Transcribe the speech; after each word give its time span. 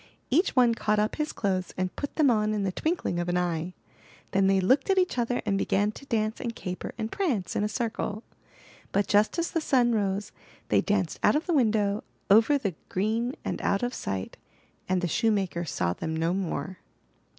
Each 0.31 0.55
one 0.55 0.73
caught 0.73 0.97
up 0.97 1.17
his 1.17 1.31
clothes 1.31 1.75
and 1.77 1.95
put 1.95 2.15
them 2.15 2.31
on 2.31 2.55
in 2.55 2.63
the 2.63 2.71
twinkling 2.71 3.19
of 3.19 3.29
an 3.29 3.37
eye. 3.37 3.75
Then 4.31 4.47
they 4.47 4.59
looked 4.59 4.89
at 4.89 4.97
each 4.97 5.19
other 5.19 5.43
and 5.45 5.59
began 5.59 5.91
to 5.91 6.07
dance 6.07 6.41
and 6.41 6.55
caper 6.55 6.93
and 6.97 7.11
prance 7.11 7.55
in 7.55 7.63
a 7.63 7.69
circle! 7.69 8.23
But 8.91 9.05
just 9.05 9.37
as 9.37 9.51
the 9.51 9.61
sun 9.61 9.91
rose, 9.93 10.31
they 10.69 10.81
danced 10.81 11.19
out 11.21 11.35
of 11.35 11.45
the 11.45 11.53
window, 11.53 12.03
over 12.31 12.57
the 12.57 12.73
green 12.89 13.35
and 13.45 13.61
out 13.61 13.83
of 13.83 13.93
sight; 13.93 14.37
and 14.89 15.01
the 15.01 15.07
shoemaker 15.07 15.65
saw 15.65 15.93
them 15.93 16.15
no 16.15 16.33
more. 16.33 16.79